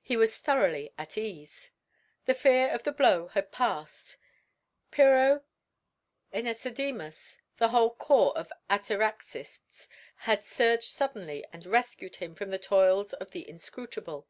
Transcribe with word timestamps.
He 0.00 0.16
was 0.16 0.36
thoroughly 0.36 0.92
at 0.96 1.18
ease. 1.18 1.72
The 2.26 2.34
fear 2.34 2.68
of 2.68 2.84
the 2.84 2.92
blow 2.92 3.26
had 3.26 3.50
passed. 3.50 4.16
Pyrrho, 4.92 5.42
Ænesidemus, 6.32 7.40
the 7.56 7.70
whole 7.70 7.96
corps 7.96 8.36
of 8.38 8.52
ataraxists 8.70 9.88
had 10.18 10.44
surged 10.44 10.84
suddenly 10.84 11.44
and 11.52 11.66
rescued 11.66 12.14
him 12.22 12.36
from 12.36 12.50
the 12.50 12.58
toils 12.60 13.14
of 13.14 13.32
the 13.32 13.48
inscrutable. 13.50 14.28